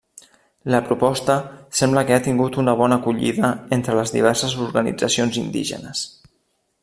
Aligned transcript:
La 0.75 0.79
proposta 0.85 1.35
sembla 1.79 2.03
que 2.07 2.15
ha 2.15 2.21
tingut 2.27 2.57
una 2.63 2.75
bona 2.79 2.97
acollida 3.01 3.53
entre 3.79 3.99
les 3.99 4.15
diverses 4.17 4.55
organitzacions 4.69 5.41
indígenes. 5.45 6.05